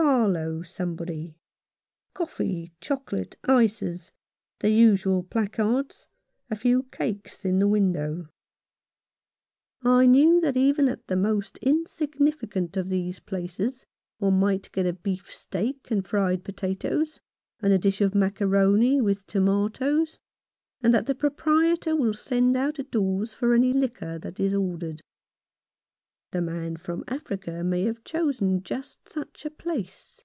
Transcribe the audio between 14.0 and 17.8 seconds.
one may get a beefsteak and fried potatoes, and a